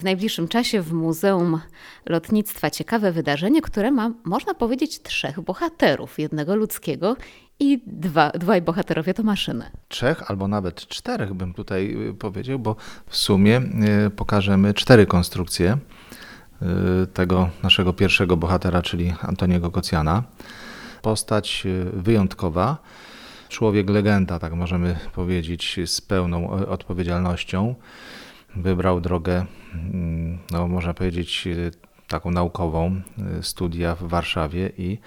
[0.00, 1.60] W najbliższym czasie w Muzeum
[2.06, 6.18] Lotnictwa ciekawe wydarzenie, które ma, można powiedzieć, trzech bohaterów.
[6.18, 7.16] Jednego ludzkiego
[7.60, 9.70] i dwa, dwaj bohaterowie to maszyny.
[9.88, 13.62] Trzech albo nawet czterech bym tutaj y, powiedział, bo w sumie
[14.06, 15.78] y, pokażemy cztery konstrukcje
[17.02, 20.22] y, tego naszego pierwszego bohatera, czyli Antoniego Kocjana.
[21.02, 22.78] Postać wyjątkowa,
[23.48, 27.74] człowiek legenda, tak możemy powiedzieć, z pełną odpowiedzialnością
[28.56, 31.70] wybrał drogę, mm, no można powiedzieć, y,
[32.08, 33.00] taką naukową,
[33.38, 34.98] y, studia w Warszawie i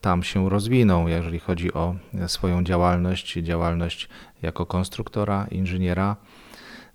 [0.00, 1.94] tam się rozwinął, jeżeli chodzi o
[2.26, 4.08] swoją działalność, działalność
[4.42, 6.16] jako konstruktora, inżyniera,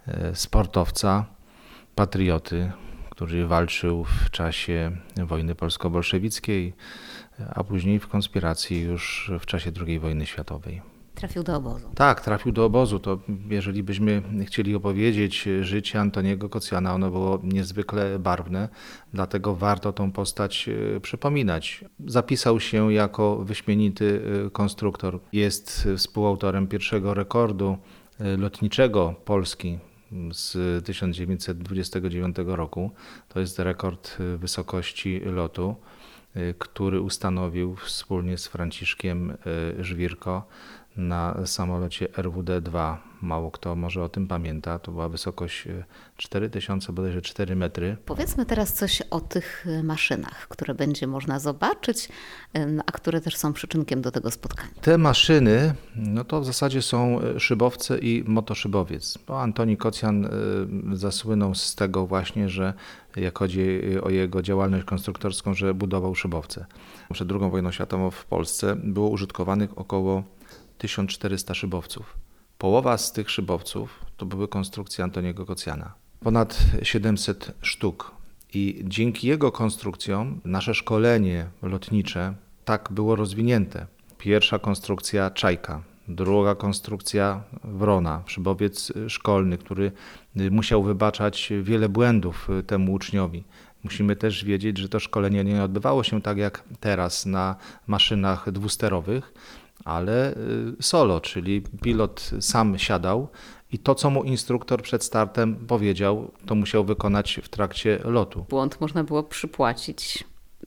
[0.08, 1.26] y, sportowca,
[1.96, 2.72] patrioty,
[3.10, 6.74] który walczył w czasie wojny polsko-bolszewickiej,
[7.56, 10.93] a później w konspiracji już w czasie II wojny światowej.
[11.24, 11.90] Trafił do obozu.
[11.96, 13.00] Tak, trafił do obozu.
[13.00, 13.20] To
[13.50, 18.70] jeżeli byśmy chcieli opowiedzieć życie Antoniego Kocjana, ono było niezwykle barwne,
[19.14, 21.86] dlatego warto tą postać e, przypominać.
[22.08, 25.20] Zapisał się jako wyśmienity e, konstruktor.
[25.34, 27.78] Jest współautorem pierwszego rekordu
[28.20, 29.80] e, lotniczego Polski
[30.32, 32.92] z 1929 roku.
[33.30, 35.76] To jest rekord wysokości lotu,
[36.58, 39.38] który ustanowił wspólnie z Franciszkiem
[39.80, 40.48] Żwirko
[40.96, 42.98] na samolocie RWD-2.
[43.22, 44.80] Mało kto może o tym pamięta.
[44.80, 45.68] To była wysokość
[46.18, 47.98] 4000, e, bodajże 4 metry.
[48.06, 52.10] Powiedzmy teraz coś o tych e, maszynach, które będzie można zobaczyć,
[52.86, 54.72] a które też są przyczynkiem do tego spotkania.
[54.82, 59.18] Te maszyny, no to w zasadzie są e, szybowce i motoszybowiec.
[59.28, 60.30] Bo Antoni Kocjan
[60.94, 62.74] zasłynął z tego właśnie, że
[63.16, 66.66] jak chodzi o jego działalność konstruktorską, że budował szybowce.
[67.14, 70.24] Przed II wojną światową w Polsce było użytkowanych około
[70.78, 72.18] 1400 szybowców.
[72.58, 75.94] Połowa z tych szybowców to były konstrukcje Antoniego Kocjana.
[76.20, 78.12] Ponad 700 sztuk.
[78.54, 82.34] I dzięki jego konstrukcjom nasze szkolenie lotnicze
[82.66, 83.88] tak było rozwinięte.
[84.18, 89.92] Pierwsza konstrukcja Czajka, druga konstrukcja Wrona, szybowiec szkolny, który
[90.52, 93.44] musiał wybaczać wiele błędów temu uczniowi.
[93.84, 97.56] Musimy też wiedzieć, że to szkolenie nie odbywało się tak jak teraz na
[97.88, 99.34] maszynach dwusterowych,
[99.86, 100.36] ale y,
[100.82, 103.28] solo, czyli pilot sam siadał
[103.72, 108.46] i to, co mu instruktor przed startem powiedział, to musiał wykonać w trakcie lotu.
[108.50, 110.24] Błąd można było przypłacić,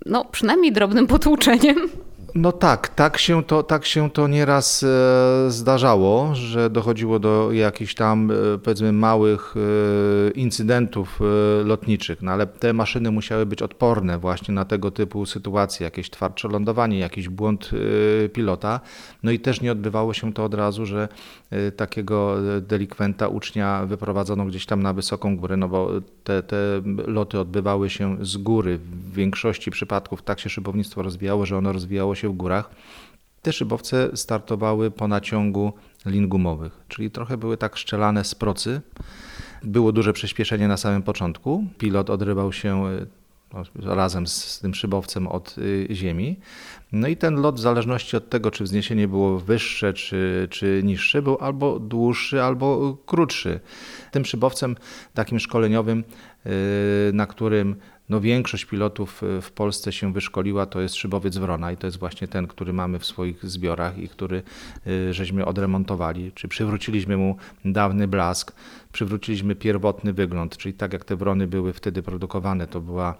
[0.06, 1.76] no przynajmniej drobnym potłuczeniem.
[2.36, 7.94] No tak, tak się to, tak się to nieraz e, zdarzało, że dochodziło do jakichś
[7.94, 11.20] tam e, powiedzmy małych e, incydentów
[11.64, 16.48] lotniczych, no ale te maszyny musiały być odporne właśnie na tego typu sytuacje, jakieś twardsze
[16.48, 17.70] lądowanie, jakiś błąd
[18.32, 18.80] pilota.
[19.22, 21.08] No i też nie odbywało się to od razu, że
[21.76, 25.90] takiego delikwenta, ucznia wyprowadzono gdzieś tam na wysoką górę, no bo
[26.26, 28.78] te, te loty odbywały się z góry.
[28.78, 32.70] W większości przypadków tak się szybownictwo rozwijało, że ono rozwijało się w górach.
[33.42, 35.72] Te szybowce startowały po naciągu
[36.06, 38.80] lin gumowych, czyli trochę były tak szczelane z procy.
[39.62, 41.64] Było duże przyspieszenie na samym początku.
[41.78, 42.88] Pilot odrywał się no,
[43.84, 46.38] razem z tym szybowcem od y, ziemi.
[46.92, 51.22] No i ten lot, w zależności od tego, czy wzniesienie było wyższe, czy, czy niższe,
[51.22, 53.60] był albo dłuższy, albo krótszy.
[54.10, 54.76] Tym szybowcem
[55.14, 56.04] takim szkoleniowym,
[56.46, 56.50] y,
[57.12, 57.76] na którym
[58.08, 61.98] no większość pilotów y, w Polsce się wyszkoliła, to jest szybowiec Wrona i to jest
[61.98, 64.42] właśnie ten, który mamy w swoich zbiorach i który
[65.10, 68.52] żeśmy odremontowali, czy przywróciliśmy mu dawny blask,
[68.92, 73.14] przywróciliśmy pierwotny wygląd, czyli tak jak te Wrony były wtedy produkowane, to była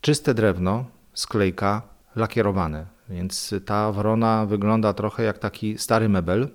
[0.00, 0.84] czyste drewno,
[1.14, 1.82] sklejka,
[2.16, 2.86] lakierowane.
[3.08, 6.48] Więc ta wrona wygląda trochę jak taki stary mebel,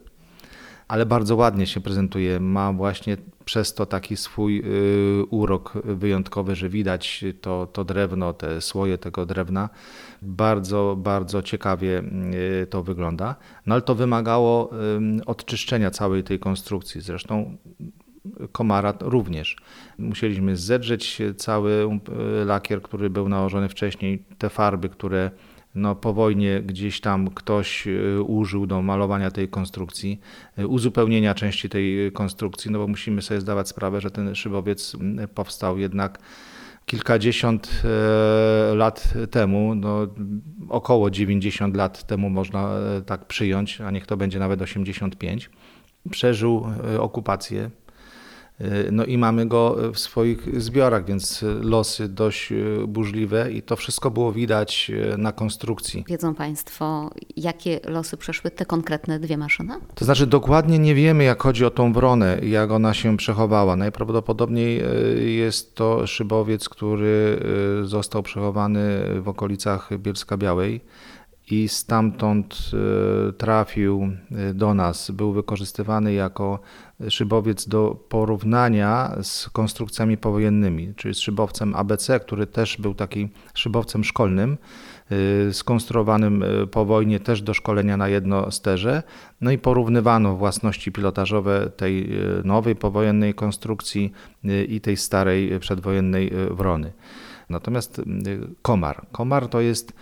[0.88, 2.40] ale bardzo ładnie się prezentuje.
[2.40, 8.62] Ma właśnie przez to taki swój y, urok wyjątkowy, że widać to, to drewno, te
[8.62, 9.70] słoje tego drewna.
[10.22, 12.04] Bardzo, bardzo ciekawie
[12.64, 13.36] y, to wygląda.
[13.66, 14.72] No ale to wymagało
[15.20, 17.02] y, odczyszczenia całej tej konstrukcji.
[17.02, 17.58] Zresztą
[18.52, 19.56] komara również.
[19.98, 22.00] Musieliśmy zedrzeć cały um,
[22.46, 25.32] lakier, który był nałożony wcześniej, te farby, które
[25.78, 30.20] no, po wojnie gdzieś tam ktoś y, użył do malowania tej konstrukcji,
[30.60, 34.98] y, uzupełnienia części tej konstrukcji, no bo musimy sobie zdawać sprawę, że ten szybowiec
[35.36, 36.20] powstał jednak
[36.88, 40.08] kilkadziesiąt e, lat temu, no,
[40.70, 45.50] około 90 lat temu można e, tak przyjąć, a niech to będzie nawet 85.
[46.12, 47.70] Przeżył e, okupację
[48.92, 52.54] No i mamy go w swoich zbiorach, więc losy dość
[52.88, 56.04] burzliwe i to wszystko było widać na konstrukcji.
[56.08, 59.74] Wiedzą Państwo, jakie losy przeszły te konkretne dwie maszyny?
[59.96, 63.76] To znaczy dokładnie nie wiemy, jak chodzi o tą wronę, jak ona się przechowała.
[63.76, 64.84] Najprawdopodobniej
[65.38, 67.40] jest to szybowiec, który
[67.84, 68.82] został przechowany
[69.22, 70.82] w okolicach Bielska Białej
[71.52, 75.12] i stamtąd e, trafił e, do nas.
[75.12, 76.60] Był wykorzystywany jako
[77.10, 84.04] szybowiec do porównania z konstrukcjami powojennymi, czyli z szybowcem ABC, który też był takim szybowcem
[84.04, 84.58] szkolnym,
[85.50, 89.04] e, skonstruowanym po wojnie też do szkolenia na jedno sterze.
[89.42, 92.10] No i porównywano własności pilotażowe tej
[92.44, 94.12] nowej powojennej konstrukcji
[94.70, 96.94] i tej starej przedwojennej Wrony.
[97.50, 98.02] Natomiast
[98.62, 99.06] komar.
[99.12, 99.94] Komar to jest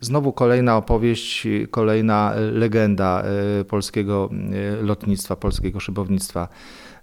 [0.00, 3.22] Znowu kolejna opowieść, kolejna legenda
[3.60, 6.48] e, polskiego e, lotnictwa, polskiego szybownictwa.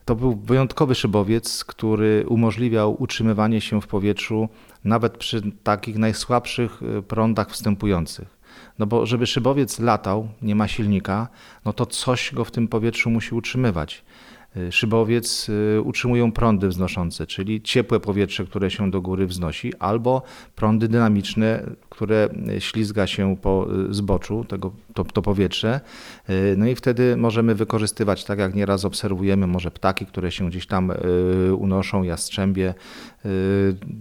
[0.06, 4.50] To był wyjątkowy szybowiec, który umożliwiał utrzymywanie się w powietrzu
[4.84, 8.38] nawet przy takich najsłabszych e, prądach wstępujących.
[8.80, 11.28] No bo żeby szybowiec latał, nie ma silnika,
[11.66, 14.04] no to coś go w tym powietrzu musi utrzymywać.
[14.56, 20.22] Y, szybowiec y, utrzymują prądy wznoszące, czyli ciepłe powietrze, które się do góry wznosi, albo
[20.56, 22.30] prądy dynamiczne, które
[22.60, 25.82] ślizga się po y, zboczu, tego, to, to powietrze.
[26.58, 30.92] No i wtedy możemy wykorzystywać, tak jak nieraz obserwujemy, może ptaki, które się gdzieś tam
[31.58, 32.74] unoszą, jastrzębie,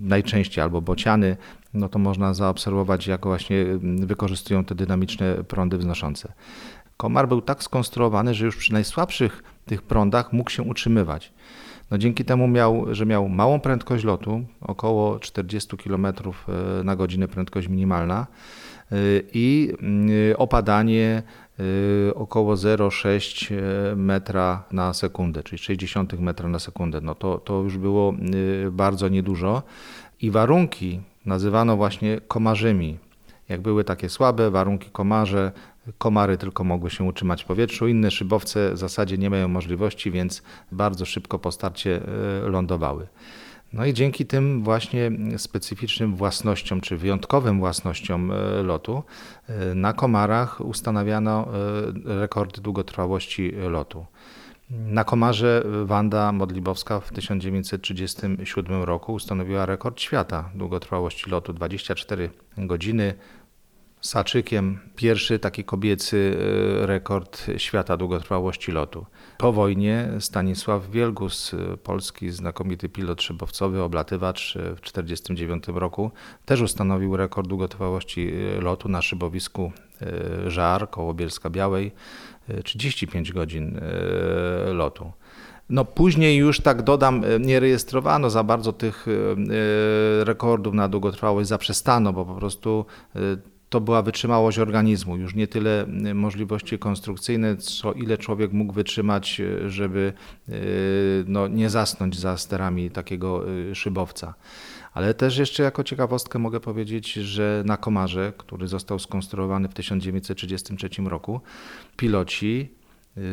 [0.02, 1.36] najczęściej albo bociany,
[1.74, 6.32] no to można zaobserwować, jak właśnie wykorzystują te dynamiczne prądy wznoszące.
[6.96, 11.32] Komar był tak skonstruowany, że już przy najsłabszych tych prądach mógł się utrzymywać.
[11.90, 16.12] No dzięki temu, miał, że miał małą prędkość lotu, około 40 km e,
[16.84, 18.26] na godzinę prędkość minimalna
[18.92, 18.96] e,
[19.34, 19.72] i
[20.30, 21.22] e, opadanie
[22.14, 23.52] około 0,6
[23.96, 27.00] metra na sekundę, czyli 60 metra na sekundę.
[27.00, 28.14] No to, to już było
[28.70, 29.62] bardzo niedużo
[30.20, 32.98] i warunki nazywano właśnie komarzymi.
[33.48, 35.52] Jak były takie słabe warunki komarze,
[35.98, 40.42] Komary tylko mogły się utrzymać w powietrzu, inne szybowce w zasadzie nie mają możliwości, więc
[40.72, 42.00] bardzo szybko po starcie
[42.44, 43.06] e, lądowały.
[43.72, 49.02] No i dzięki tym właśnie specyficznym własnościom, czy wyjątkowym własnościom e, lotu,
[49.48, 51.48] e, na komarach ustanawiano
[52.04, 54.06] rekordy długotrwałości lotu.
[54.70, 63.14] Na komarze Wanda Modlibowska w 1937 roku ustanowiła rekord świata długotrwałości lotu 24 godziny
[64.00, 66.36] Saczykiem pierwszy taki kobiecy
[66.82, 69.06] e, rekord świata długotrwałości lotu.
[69.38, 76.10] Po wojnie Stanisław Wielgus, e, polski znakomity pilot szybowcowy, oblatywacz e, w 1949 roku,
[76.44, 79.72] też ustanowił rekord długotrwałości lotu na szybowisku
[80.46, 81.92] Żar koło Bielska Białej,
[82.64, 83.80] 35 godzin
[84.72, 85.12] lotu.
[85.70, 89.06] No później już tak dodam, nie rejestrowano za bardzo tych
[90.20, 92.84] rekordów na długotrwałość, zaprzestano, bo po prostu
[93.70, 99.40] to była wytrzymałość organizmu, już nie tyle y, możliwości konstrukcyjne, co ile człowiek mógł wytrzymać,
[99.40, 100.12] y, żeby
[100.48, 103.44] y, no, nie zasnąć za sterami takiego
[103.74, 104.34] szybowca.
[104.96, 110.88] Ale też jeszcze jako ciekawostkę mogę powiedzieć, że na Komarze, który został skonstruowany w 1933
[111.04, 111.40] roku,
[111.96, 112.74] piloci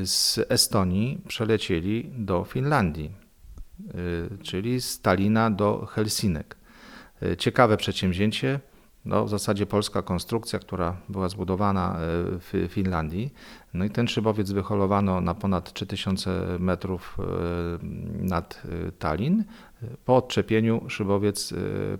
[0.03, 3.11] z Estonii przelecieli do Finlandii,
[4.41, 6.55] czyli z Talina do Helsinek.
[7.37, 8.59] Ciekawe przedsięwzięcie
[9.05, 11.97] no, w zasadzie polska konstrukcja, która była zbudowana e,
[12.39, 13.33] w Finlandii.
[13.73, 17.23] No i ten szybowiec wyholowano na ponad 3000 metrów e,
[18.25, 19.43] nad e, Tallin.
[20.05, 21.53] Po odczepieniu szybowiec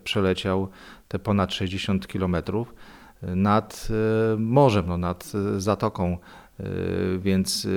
[0.03, 0.67] przeleciał
[1.07, 2.75] te ponad 60 kilometrów
[3.21, 3.87] nad
[4.37, 6.17] morzem, no, nad zatoką,
[7.19, 7.67] więc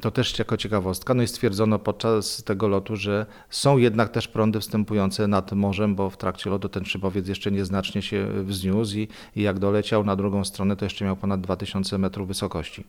[0.00, 1.14] to też jako ciekawostka.
[1.14, 6.10] No i stwierdzono podczas tego lotu, że są jednak też prądy wstępujące nad morzem, bo
[6.10, 10.44] w trakcie lotu ten szybowiec jeszcze nieznacznie się wzniósł i, i jak doleciał na drugą
[10.44, 12.80] stronę, to jeszcze miał ponad 2000 metrów wysokości.